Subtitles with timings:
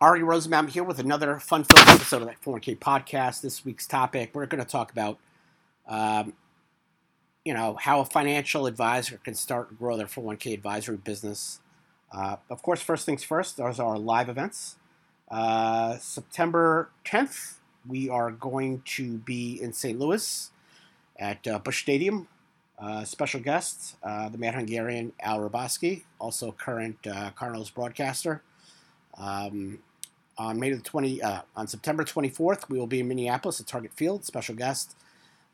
[0.00, 3.40] Ary Rosenbaum here with another fun-filled episode of the 4K podcast.
[3.40, 5.18] This week's topic, we're going to talk about,
[5.88, 6.34] um,
[7.44, 11.58] you know, how a financial advisor can start and grow their 401k advisory business.
[12.12, 14.76] Uh, of course, first things first, those are our live events.
[15.28, 17.54] Uh, September 10th,
[17.84, 19.98] we are going to be in St.
[19.98, 20.52] Louis
[21.16, 22.28] at uh, Busch Stadium.
[22.78, 28.44] Uh, special guest, uh, the Mad Hungarian Al Hrabosky, also current uh, Cardinals broadcaster.
[29.16, 29.80] Um,
[30.38, 33.92] on May the 20, uh, on September 24th, we will be in Minneapolis at Target
[33.94, 34.24] Field.
[34.24, 34.96] Special guest,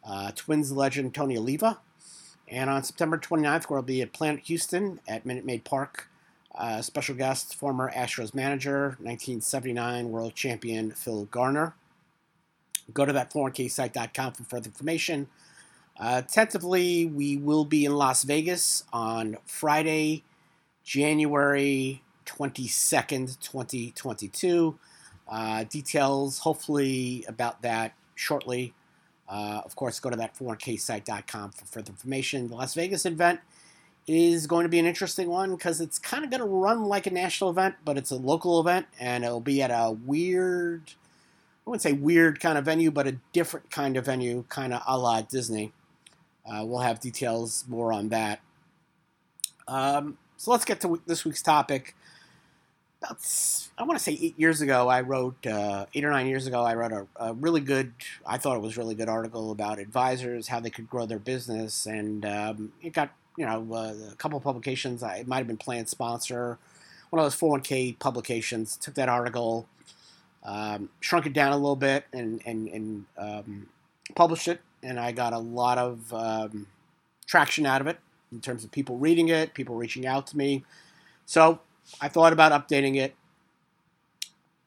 [0.07, 1.81] uh, Twins legend Tony Oliva.
[2.47, 6.09] And on September 29th, we'll be at Planet Houston at Minute Maid Park.
[6.55, 11.75] Uh, special guest, former Astros manager, 1979 world champion Phil Garner.
[12.93, 15.29] Go to that 401ksite.com for further information.
[15.99, 20.23] Uh, tentatively, we will be in Las Vegas on Friday,
[20.85, 24.79] January 22nd, 2022.
[25.29, 28.75] Uh, details, hopefully, about that shortly.
[29.29, 32.49] Uh, of course, go to that 401ksite.com for further information.
[32.49, 33.41] The Las Vegas event
[34.07, 37.07] is going to be an interesting one because it's kind of going to run like
[37.07, 40.93] a national event, but it's a local event, and it'll be at a weird,
[41.67, 44.83] I wouldn't say weird kind of venue, but a different kind of venue, kind of
[44.87, 45.73] a la Disney.
[46.47, 48.41] Uh, we'll have details more on that.
[49.67, 51.97] Um, so let's get to this week's topic.
[53.05, 56.47] About, I want to say eight years ago, I wrote, uh, eight or nine years
[56.47, 57.93] ago, I wrote a, a, really good,
[58.27, 61.87] I thought it was really good article about advisors, how they could grow their business.
[61.87, 65.03] And um, it got, you know, uh, a couple publications.
[65.03, 66.59] I, it might have been Plan Sponsor,
[67.11, 68.77] one of those 401k publications.
[68.77, 69.69] Took that article,
[70.43, 73.67] um, shrunk it down a little bit, and, and, and um,
[74.15, 76.67] published it and I got a lot of um,
[77.27, 77.99] traction out of it
[78.31, 80.65] in terms of people reading it, people reaching out to me.
[81.27, 81.61] So
[82.01, 83.15] I thought about updating it.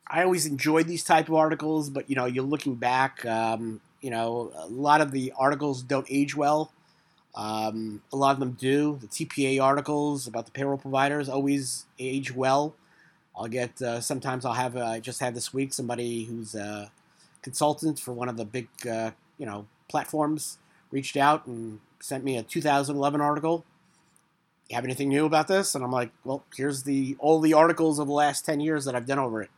[0.09, 3.25] I always enjoyed these type of articles, but you know, you're looking back.
[3.25, 6.71] Um, you know, a lot of the articles don't age well.
[7.35, 8.97] Um, a lot of them do.
[9.01, 12.75] The TPA articles about the payroll providers always age well.
[13.35, 16.91] I'll get uh, sometimes I'll have uh, I just had this week somebody who's a
[17.43, 20.57] consultant for one of the big uh, you know platforms
[20.89, 23.63] reached out and sent me a 2011 article.
[24.69, 25.75] You have anything new about this?
[25.75, 28.95] And I'm like, well, here's the all the articles of the last 10 years that
[28.95, 29.49] I've done over it.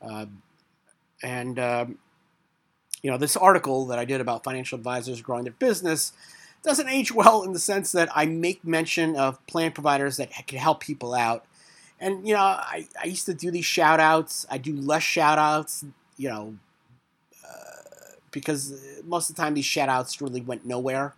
[0.00, 0.26] Uh,
[1.22, 1.98] and um,
[3.02, 6.12] you know, this article that I did about financial advisors growing their business
[6.62, 10.58] doesn't age well in the sense that I make mention of plan providers that can
[10.58, 11.44] help people out.
[12.00, 14.46] And you know, I, I used to do these shout outs.
[14.50, 15.84] I do less shout outs,
[16.16, 16.56] you know,
[18.34, 21.14] because most of the time these shoutouts really went nowhere.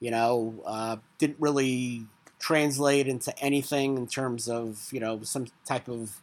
[0.00, 2.06] You know, uh, didn't really
[2.38, 6.20] translate into anything in terms of you know some type of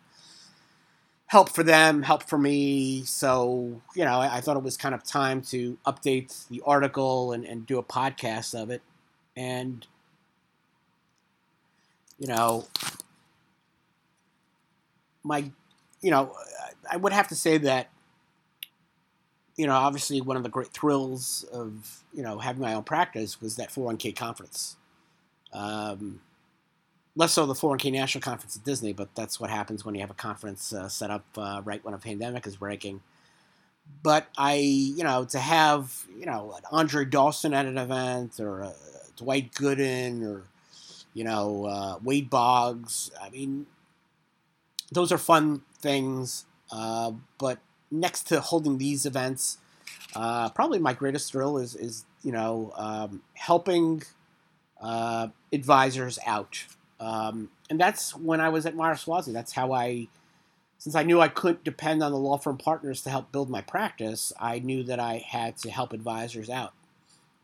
[1.27, 3.03] help for them, help for me.
[3.03, 7.31] So you know, I, I thought it was kind of time to update the article
[7.31, 8.81] and, and do a podcast of it,
[9.35, 9.85] and
[12.17, 12.65] you know,
[15.23, 15.51] my
[16.01, 16.33] you know,
[16.89, 17.89] I would have to say that
[19.55, 23.41] you know, obviously one of the great thrills of you know having my own practice
[23.41, 24.77] was that 401k conference.
[25.55, 26.19] Um,
[27.15, 30.11] less so the 401k national conference at Disney, but that's what happens when you have
[30.11, 33.01] a conference uh, set up uh, right when a pandemic is breaking.
[34.03, 38.73] But I, you know, to have you know Andre Dawson at an event or
[39.15, 40.43] Dwight Gooden or
[41.13, 43.67] you know uh, Wade Boggs, I mean,
[44.91, 46.45] those are fun things.
[46.71, 47.59] Uh, but
[47.91, 49.59] next to holding these events,
[50.15, 54.01] uh, probably my greatest thrill is is you know um, helping
[54.85, 56.65] uh, advisors out,
[56.99, 59.33] um, and that's when I was at Myers Suozzi.
[59.33, 60.07] That's how I,
[60.77, 63.61] since I knew I couldn't depend on the law firm partners to help build my
[63.61, 66.73] practice, I knew that I had to help advisors out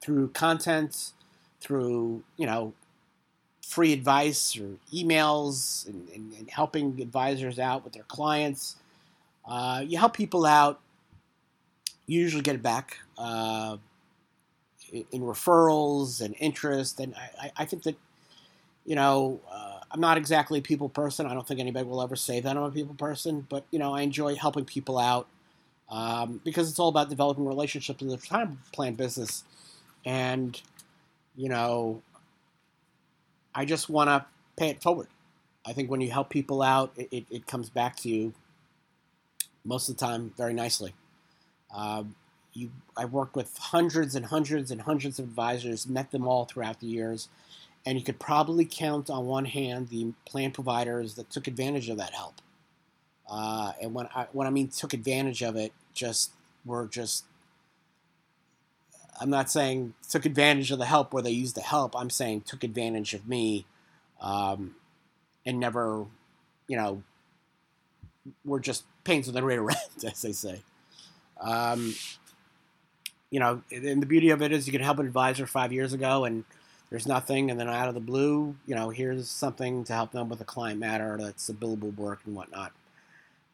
[0.01, 1.11] through content,
[1.59, 2.73] through you know
[3.65, 8.75] free advice or emails and, and, and helping advisors out with their clients.
[9.45, 10.81] Uh, you help people out,
[12.05, 12.97] you usually get it back.
[13.17, 13.77] Uh,
[14.91, 16.99] in, referrals and interest.
[16.99, 17.95] And I, I think that,
[18.85, 21.25] you know, uh, I'm not exactly a people person.
[21.25, 23.93] I don't think anybody will ever say that I'm a people person, but, you know,
[23.93, 25.27] I enjoy helping people out
[25.89, 29.43] um, because it's all about developing relationships in the retirement plan business.
[30.05, 30.59] And,
[31.35, 32.01] you know,
[33.53, 34.25] I just want to
[34.57, 35.07] pay it forward.
[35.65, 38.33] I think when you help people out, it, it, it comes back to you
[39.63, 40.93] most of the time very nicely.
[41.73, 42.03] Uh,
[42.53, 46.79] you, I worked with hundreds and hundreds and hundreds of advisors, met them all throughout
[46.79, 47.29] the years,
[47.85, 51.97] and you could probably count on one hand the plan providers that took advantage of
[51.97, 52.35] that help.
[53.29, 56.31] Uh, and when I when I mean took advantage of it, just
[56.65, 57.25] were just.
[59.19, 61.95] I'm not saying took advantage of the help where they used the help.
[61.95, 63.65] I'm saying took advantage of me,
[64.19, 64.75] um,
[65.45, 66.05] and never,
[66.67, 67.03] you know,
[68.43, 70.61] were just pains in the rear end, as they say.
[71.39, 71.95] Um,
[73.31, 75.93] you know, and the beauty of it is you can help an advisor five years
[75.93, 76.43] ago and
[76.91, 80.27] there's nothing, and then out of the blue, you know, here's something to help them
[80.27, 82.73] with a client matter that's a billable work and whatnot.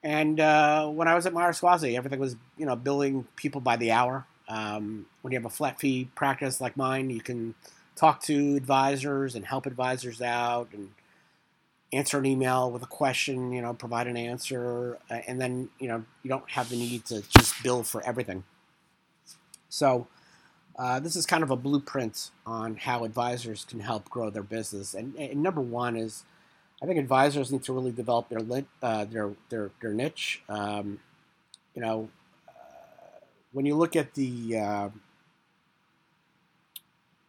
[0.01, 3.77] And uh, when I was at Myers Suozzi, everything was, you know, billing people by
[3.77, 4.25] the hour.
[4.50, 7.53] Um, when you have a flat fee practice like mine, you can
[7.95, 10.89] talk to advisors and help advisors out and
[11.94, 15.88] answer an email with a question, you know, provide an answer, uh, and then, you
[15.88, 18.44] know, you don't have the need to just bill for everything.
[19.69, 20.08] So,
[20.78, 24.94] uh, this is kind of a blueprint on how advisors can help grow their business.
[24.94, 26.24] And, and number one is,
[26.81, 30.44] I think advisors need to really develop their uh, their, their their niche.
[30.48, 31.00] Um,
[31.74, 32.10] you know,
[32.48, 32.52] uh,
[33.52, 34.54] when you look at the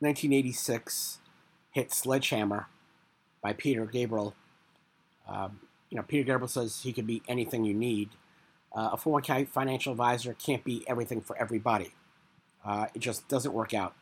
[0.01, 1.29] 1986 uh,
[1.71, 2.67] hit "Sledgehammer"
[3.43, 4.35] by Peter Gabriel,
[5.27, 8.11] um, you know, Peter Gabriel says he can be anything you need.
[8.77, 11.95] Uh, a 401k financial advisor can't be everything for everybody.
[12.65, 13.95] Uh, it just doesn't work out.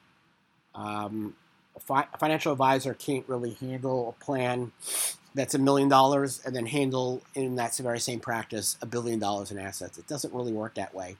[0.75, 1.37] Um,
[1.76, 4.73] a, fi- a, financial advisor can't really handle a plan
[5.35, 9.50] that's a million dollars and then handle in that very same practice a billion dollars
[9.50, 9.99] in assets.
[9.99, 11.17] It doesn't really work that way.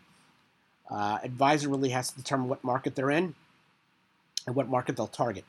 [0.91, 3.35] Uh, advisor really has to determine what market they're in
[4.47, 5.45] and what market they'll target.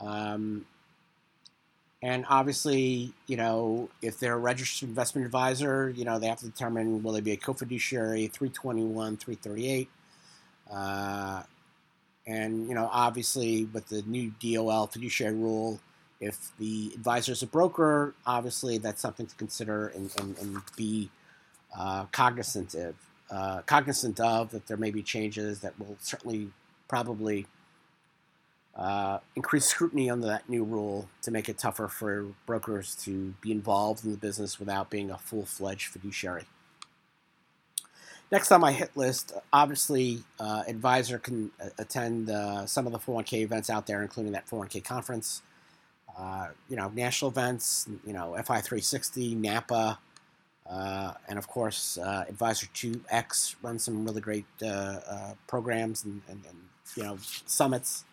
[0.00, 0.66] Um,
[2.02, 6.46] and obviously, you know, if they're a registered investment advisor, you know, they have to
[6.46, 9.88] determine will they be a co-fiduciary, 321, 338.
[10.70, 11.42] Uh,
[12.26, 15.80] and, you know, obviously with the new DOL fiduciary rule,
[16.20, 21.10] if the advisor is a broker, obviously that's something to consider and, and, and be
[21.76, 22.94] uh, cognizant of.
[23.30, 26.50] Uh, cognizant of that there may be changes that will certainly
[26.88, 27.46] probably
[28.76, 33.50] uh, increase scrutiny under that new rule to make it tougher for brokers to be
[33.52, 36.44] involved in the business without being a full fledged fiduciary.
[38.32, 42.98] Next on my hit list, obviously, uh, advisor can uh, attend uh, some of the
[42.98, 45.42] 401k events out there, including that 401k conference.
[46.18, 49.98] Uh, you know, national events, you know, FI 360, NAPA,
[50.68, 54.46] uh, and of course, uh, Advisor 2X runs some really great
[55.46, 56.58] programs and, and, and,
[56.96, 58.04] you know, summits.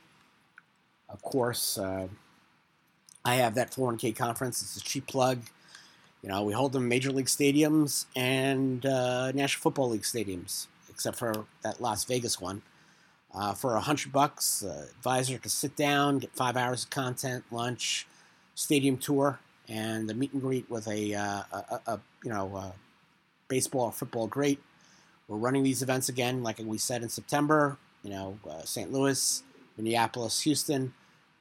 [1.10, 4.62] Of course, I have that 401k conference.
[4.62, 5.42] It's a cheap plug.
[6.22, 11.18] You know, we hold them major league stadiums and uh, National Football League stadiums, except
[11.18, 12.62] for that Las Vegas one.
[13.34, 17.44] Uh, for a hundred bucks, uh, advisor can sit down, get five hours of content,
[17.50, 18.06] lunch,
[18.56, 19.40] stadium tour,
[19.70, 22.74] and the meet and greet with a, uh, a, a you know
[23.48, 24.60] baseball or football great.
[25.28, 27.78] We're running these events again, like we said in September.
[28.04, 28.92] You know, uh, St.
[28.92, 29.44] Louis,
[29.78, 30.94] Minneapolis, Houston,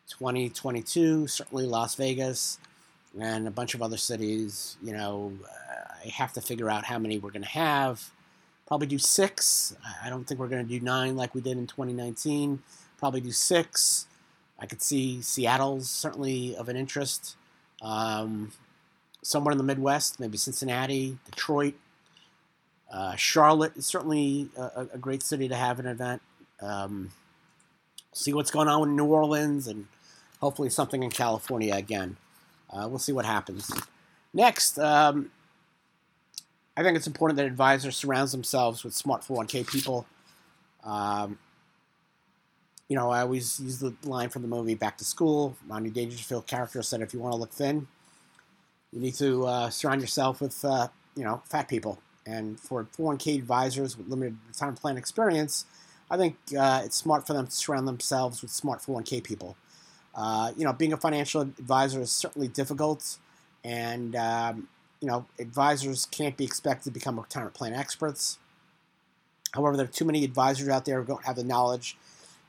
[0.09, 2.59] 2022, certainly Las Vegas
[3.19, 4.77] and a bunch of other cities.
[4.83, 5.33] You know,
[6.05, 8.11] I have to figure out how many we're going to have.
[8.67, 9.75] Probably do six.
[10.03, 12.62] I don't think we're going to do nine like we did in 2019.
[12.99, 14.07] Probably do six.
[14.59, 17.37] I could see Seattle's certainly of an interest.
[17.83, 18.53] Um,
[19.23, 21.75] somewhere in the Midwest, maybe Cincinnati, Detroit,
[22.93, 26.21] uh, Charlotte is certainly a, a, great city to have an event.
[26.61, 27.12] Um,
[28.12, 29.87] see what's going on in New Orleans and
[30.40, 32.17] hopefully something in California again.
[32.73, 33.71] Uh, we'll see what happens.
[34.33, 35.31] Next, um,
[36.77, 40.07] I think it's important that advisors surrounds themselves with smart 401k people.
[40.85, 41.39] Um,
[42.89, 45.57] you know, I always use the line from the movie Back to School.
[45.69, 47.87] Rodney Dangerfield character said, "If you want to look thin,
[48.93, 53.37] you need to uh, surround yourself with, uh, you know, fat people." And for 401k
[53.37, 55.67] advisors with limited retirement plan experience,
[56.11, 59.57] I think uh, it's smart for them to surround themselves with smart 401k people.
[60.14, 63.19] Uh, you know, being a financial advisor is certainly difficult,
[63.64, 64.69] and um,
[65.00, 68.38] you know, advisors can't be expected to become retirement plan experts.
[69.52, 71.97] However, there are too many advisors out there who don't have the knowledge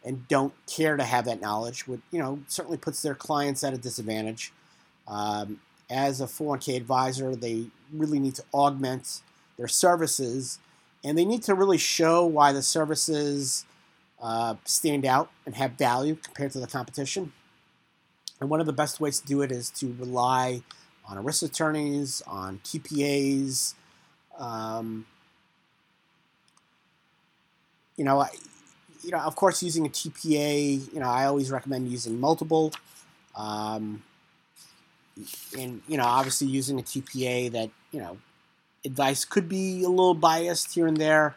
[0.03, 3.73] and don't care to have that knowledge, which you know certainly puts their clients at
[3.73, 4.51] a disadvantage.
[5.07, 9.21] Um, as a 401k advisor, they really need to augment
[9.57, 10.59] their services,
[11.03, 13.65] and they need to really show why the services
[14.21, 17.33] uh, stand out and have value compared to the competition.
[18.41, 20.63] And one of the best ways to do it is to rely
[21.07, 23.75] on ERISA attorneys, on TPAs.
[24.37, 25.05] Um,
[27.95, 28.29] you know, I,
[29.03, 32.73] you know, of course, using a TPA, you know, I always recommend using multiple.
[33.35, 34.01] Um,
[35.57, 38.17] and you know, obviously, using a TPA that you know
[38.83, 41.35] advice could be a little biased here and there.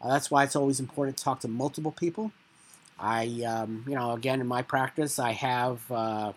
[0.00, 2.30] Uh, that's why it's always important to talk to multiple people.
[2.98, 6.32] I, um, you know, again, in my practice, I have uh,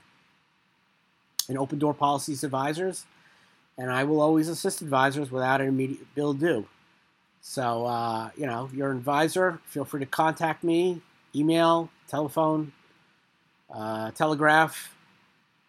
[1.49, 3.05] an open door policies advisors,
[3.77, 6.67] and I will always assist advisors without an immediate bill due.
[7.41, 11.01] So, uh, you know, you're an advisor, feel free to contact me,
[11.35, 12.73] email, telephone,
[13.73, 14.95] uh, telegraph,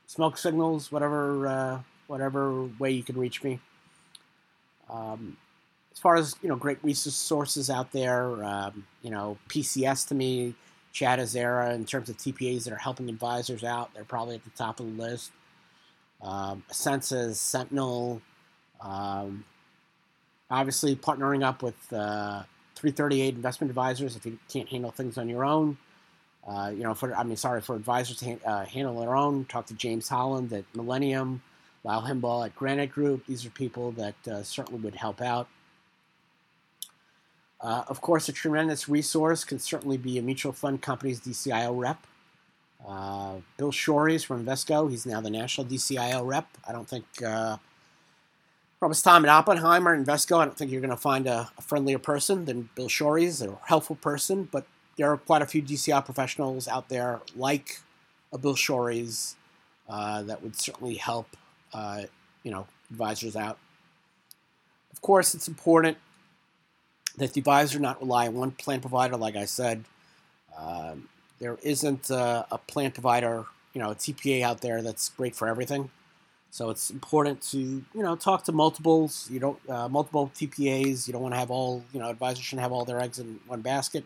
[0.07, 3.61] smoke signals, whatever, uh, whatever way you can reach me.
[4.91, 5.37] Um,
[5.93, 8.45] as far as you know, great resources out there.
[8.45, 10.55] Um, you know, PCS to me,
[10.93, 14.51] Chad Azera, in terms of TPAs that are helping advisors out, they're probably at the
[14.51, 15.33] top of the list.
[16.21, 18.21] Um, Census, Sentinel,
[18.81, 19.45] um,
[20.51, 22.43] obviously partnering up with uh,
[22.75, 25.79] 338 investment advisors if you can't handle things on your own.
[26.47, 29.67] Uh, you know, for I mean, sorry, for advisors to uh, handle their own, talk
[29.67, 31.43] to James Holland at Millennium,
[31.85, 33.27] Lyle Himebaugh at Granite Group.
[33.27, 35.49] These are people that uh, certainly would help out.
[37.61, 42.07] Uh, of course, a tremendous resource can certainly be a mutual fund company's DCIO rep.
[42.87, 44.91] Uh, Bill Shorey from Vesco.
[44.91, 46.47] He's now the national DCIO rep.
[46.67, 47.57] I don't think uh,
[48.79, 51.51] from his time at Oppenheimer and Vesco, I don't think you're going to find a,
[51.59, 54.49] a, friendlier person than Bill Shorey's, a helpful person.
[54.51, 54.67] But
[54.97, 57.81] there are quite a few DCI professionals out there like
[58.33, 59.37] a Bill Shorey's
[59.89, 61.37] uh, that would certainly help,
[61.73, 62.03] uh,
[62.43, 63.59] you know, advisors out.
[64.93, 65.97] Of course, it's important
[67.17, 69.17] that the advisor not rely on one plan provider.
[69.17, 69.85] Like I said,
[70.57, 75.37] um, there isn't a, a, plan provider, you know, a TPA out there that's great
[75.37, 75.90] for everything.
[76.50, 79.28] So it's important to you know talk to multiples.
[79.30, 81.07] You don't uh, multiple TPAs.
[81.07, 83.40] You don't want to have all you know advisors shouldn't have all their eggs in
[83.47, 84.04] one basket.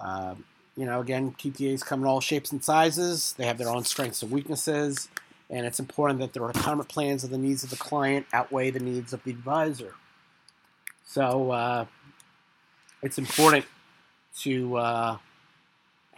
[0.00, 0.44] Um,
[0.76, 3.34] you know, again, TPAs come in all shapes and sizes.
[3.34, 5.08] They have their own strengths and weaknesses,
[5.50, 8.80] and it's important that the retirement plans and the needs of the client outweigh the
[8.80, 9.94] needs of the advisor.
[11.04, 11.86] So uh,
[13.02, 13.66] it's important
[14.40, 15.16] to uh,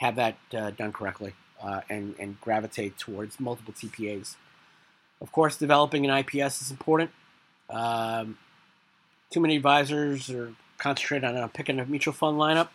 [0.00, 4.36] have that uh, done correctly uh, and, and gravitate towards multiple TPAs.
[5.20, 7.10] Of course, developing an IPS is important.
[7.68, 8.38] Um,
[9.30, 12.68] too many advisors are concentrated on uh, picking a mutual fund lineup,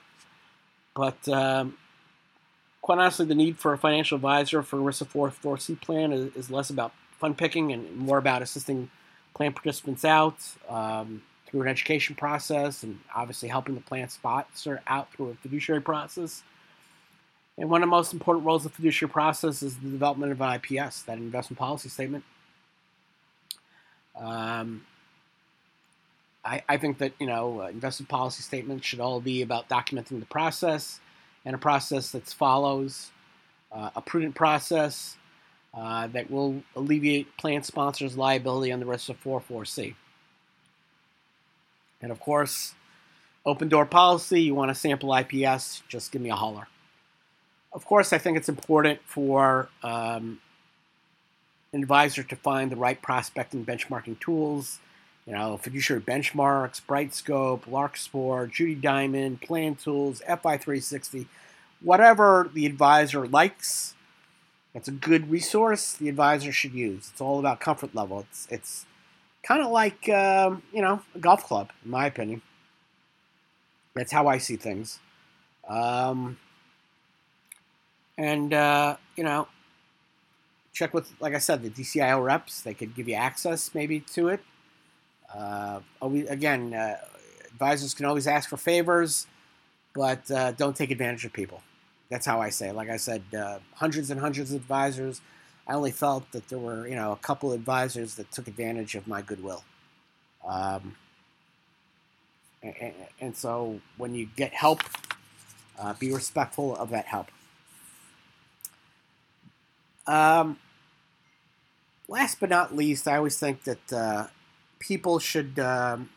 [0.94, 1.76] but um,
[2.84, 6.52] quite honestly, the need for a financial advisor for a ERISA 404C plan is, is,
[6.52, 8.92] less about fund picking and more about assisting
[9.34, 10.38] plan participants out.
[10.70, 15.82] Um, through an education process and obviously helping the plan sponsor out through a fiduciary
[15.82, 16.44] process.
[17.58, 20.42] And one of the most important roles of the fiduciary process is the development of
[20.42, 22.24] an IPS, that investment policy statement.
[24.20, 24.86] Um,
[26.44, 30.22] I, I, think that you know uh, investment policy statements should all be about documenting
[30.22, 31.02] the process
[31.44, 33.12] and a process that follows
[33.72, 35.18] uh, a prudent process
[35.74, 39.96] uh, that will alleviate plan sponsors' liability on the ERISA 404C.
[42.02, 42.74] And of course,
[43.46, 46.68] open door policy, you want a sample IPS, just give me a holler.
[47.76, 50.40] Of course, I think it's important for um,
[51.74, 54.80] an advisor to find the right prospecting benchmarking tools.
[55.28, 61.26] You know, fiduciary benchmarks, Brightscope, Larkspur, Judy Diamond, Plan Tools, FI360,
[61.82, 63.96] whatever the advisor likes.
[64.74, 67.10] That's a good resource the advisor should use.
[67.12, 68.22] It's all about comfort level.
[68.22, 68.86] It's it's
[69.44, 72.42] kind of like um, you know a golf club, in my opinion.
[73.96, 75.00] That's how I see things.
[75.68, 76.38] Um,
[78.18, 79.48] and uh, you know,
[80.74, 82.62] check with, like I said, the DCIO reps.
[82.62, 84.42] They could give you access maybe to it.
[85.34, 86.98] Uh, again, uh,
[87.48, 89.28] advisors can always ask for favors,
[89.94, 91.62] but uh, don't take advantage of people.
[92.10, 92.72] That's how I say.
[92.72, 95.22] Like I said, uh, hundreds and hundreds of advisors
[95.68, 98.96] I only felt that there were, you know, a couple of advisors that took advantage
[98.96, 99.64] of my goodwill.
[100.48, 100.96] Um,
[102.62, 104.82] and, and, so when you get help,
[105.80, 107.30] uh, be respectful of that help.
[110.08, 110.58] Um,
[112.08, 114.28] last but not least, I always think that uh,
[114.80, 116.10] people should um,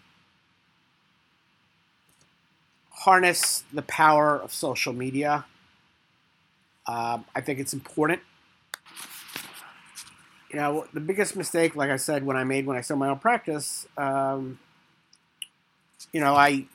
[2.90, 5.44] harness the power of social media.
[6.86, 8.20] Um, I think it's important
[10.50, 13.08] you know, the biggest mistake, like I said, when I made when I started my
[13.08, 14.58] own practice, um,
[16.12, 16.66] you know, I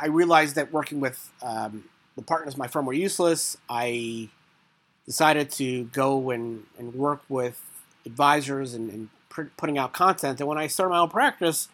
[0.00, 1.84] I realized that working with um,
[2.16, 3.56] the partners of my firm were useless.
[3.68, 4.30] I
[5.06, 7.60] decided to go and, and work with
[8.06, 10.40] advisors and, and pr- putting out content.
[10.40, 11.68] And when I started my own practice,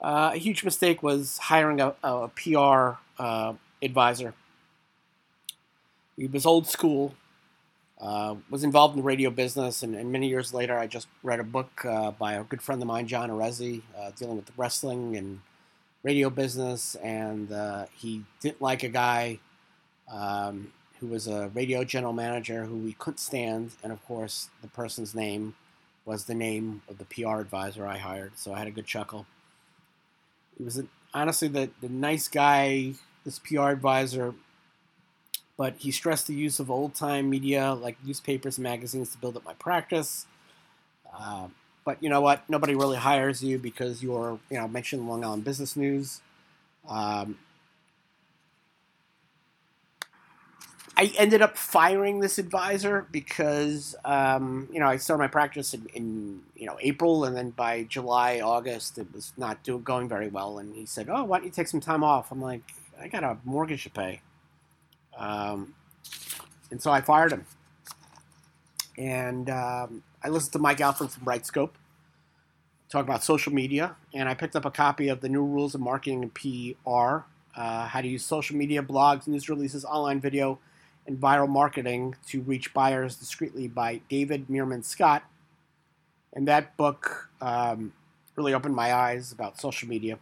[0.00, 4.34] uh, a huge mistake was hiring a, a PR uh, advisor.
[6.16, 7.14] He was old school.
[8.00, 11.38] Uh, was involved in the radio business, and, and, many years later, I just read
[11.38, 14.54] a book uh, by a good friend of mine, John Arezzi, uh, dealing with the
[14.56, 15.40] wrestling and
[16.02, 16.94] radio business.
[16.94, 19.38] And uh, he didn't like a guy
[20.10, 23.72] um, who was a radio general manager who we couldn't stand.
[23.82, 25.54] And of course, the person's name
[26.04, 28.32] was the name of the PR advisor I hired.
[28.36, 29.26] So I had a good chuckle.
[30.56, 34.34] He was a, honestly the, the nice guy, this PR advisor,
[35.56, 39.36] but he stressed the use of old time media like newspapers and magazines to build
[39.36, 40.26] up my practice.
[41.18, 41.48] Uh,
[41.84, 42.48] but you know what?
[42.48, 46.20] Nobody really hires you because you're, you know, mentioned Long Island Business News.
[46.88, 47.38] Um,
[51.00, 55.86] I ended up firing this advisor because um, you know I started my practice in,
[55.94, 60.28] in, you know April, and then by July, August, it was not doing going very
[60.28, 60.58] well.
[60.58, 62.60] And he said, "Oh, why don't you take some time off?" I'm like,
[63.00, 64.20] "I got a mortgage to pay,"
[65.16, 65.72] um,
[66.70, 67.46] and so I fired him.
[68.98, 71.70] And um, I listened to Mike Alfred from Brightscope
[72.90, 75.80] talk about social media, and I picked up a copy of the New Rules of
[75.80, 77.24] Marketing and PR.
[77.56, 80.58] Uh, how to use social media, blogs, news releases, online video,
[81.06, 85.24] and Viral Marketing to Reach Buyers Discreetly by David Meerman Scott.
[86.32, 87.92] And that book um,
[88.36, 90.18] really opened my eyes about social media.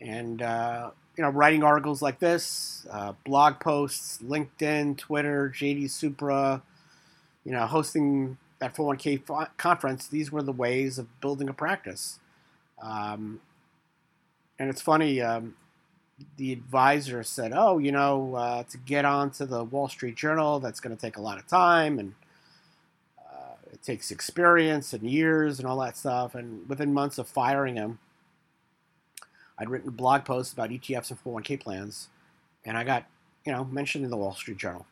[0.00, 6.62] And, uh, you know, writing articles like this, uh, blog posts, LinkedIn, Twitter, JD Supra,
[7.44, 12.18] you know, hosting that 401k conference, these were the ways of building a practice.
[12.80, 13.40] Um,
[14.58, 15.56] and it's funny, um,
[16.36, 20.80] the advisor said, "Oh, you know, uh, to get onto the Wall Street Journal, that's
[20.80, 22.14] going to take a lot of time, and
[23.18, 27.76] uh, it takes experience and years and all that stuff." And within months of firing
[27.76, 27.98] him,
[29.58, 32.08] I'd written blog posts about ETFs and 401k plans,
[32.64, 33.06] and I got,
[33.44, 34.86] you know, mentioned in the Wall Street Journal.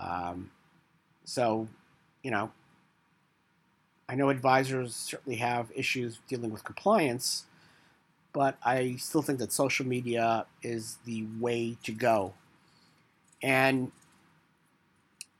[0.00, 0.50] Um,
[1.24, 1.68] so,
[2.22, 2.50] you know,
[4.08, 7.44] I know advisors certainly have issues dealing with compliance
[8.36, 12.34] but I still think that social media is the way to go.
[13.42, 13.92] And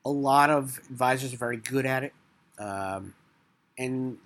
[0.02, 2.14] a lot of advisors are very good at it.
[2.58, 3.12] Um,
[3.76, 4.16] and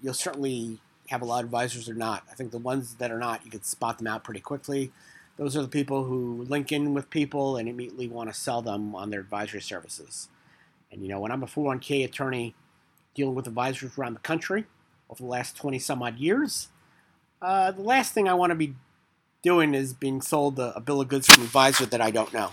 [0.00, 2.22] you'll certainly have a lot of advisors that are not.
[2.30, 4.92] I think the ones that are not, you can spot them out pretty quickly.
[5.36, 8.94] Those are the people who link in with people and immediately want to sell them
[8.94, 10.28] on their advisory services.
[10.92, 12.54] And you know, when I'm a 401k attorney
[13.16, 14.66] dealing with advisors around the country
[15.10, 16.68] over the last 20 some odd years,
[17.42, 18.74] uh, the last thing I want to be
[19.42, 22.32] doing is being sold a, a, bill of goods from an advisor that I don't
[22.32, 22.52] know.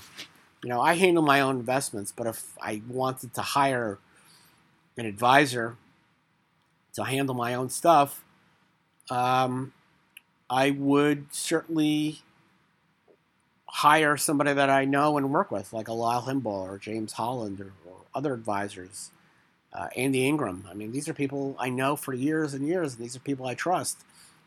[0.63, 3.99] You know, I handle my own investments, but if I wanted to hire
[4.97, 5.78] an advisor
[6.93, 8.23] to handle my own stuff,
[9.10, 9.73] um,
[10.49, 12.21] I would certainly
[13.67, 17.71] hire somebody that I know and work with, like a Lyle or James Holland or,
[17.86, 19.12] or other advisors.
[19.71, 20.67] Uh, Andy Ingram.
[20.67, 23.45] I mean, these are people I know for years and years, and these are people
[23.45, 23.99] I trust.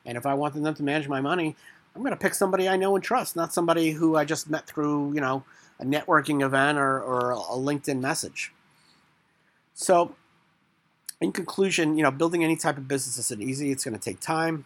[0.04, 1.56] And if I want them to manage my money,
[1.94, 4.66] I'm going to pick somebody I know and trust, not somebody who I just met
[4.66, 5.44] through, you know,
[5.78, 8.52] a networking event or, or a LinkedIn message.
[9.74, 10.14] So,
[11.20, 13.70] in conclusion, you know, building any type of business isn't easy.
[13.70, 14.64] It's going to take time.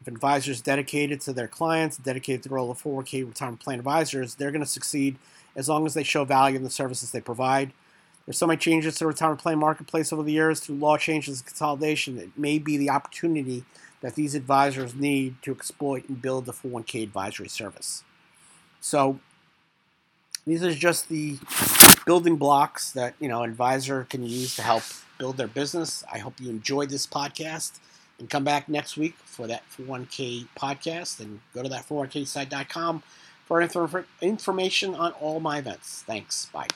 [0.00, 4.34] If advisors dedicated to their clients, dedicated to the role of 401k retirement plan advisors,
[4.34, 5.16] they're going to succeed
[5.56, 7.72] as long as they show value in the services they provide.
[8.26, 11.40] There's so many changes to the retirement plan marketplace over the years through law changes
[11.40, 12.18] and consolidation.
[12.18, 13.64] It may be the opportunity
[14.00, 18.04] that these advisors need to exploit and build the 401k advisory service.
[18.80, 19.18] So
[20.46, 21.38] these are just the
[22.06, 24.84] building blocks that you know an advisor can use to help
[25.18, 26.04] build their business.
[26.12, 27.78] I hope you enjoyed this podcast
[28.18, 33.02] and come back next week for that 401k podcast and go to that 401ksite.com
[33.44, 36.02] for information on all my events.
[36.06, 36.46] Thanks.
[36.46, 36.68] Bye.